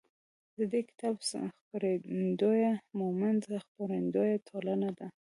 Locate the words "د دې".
0.57-0.81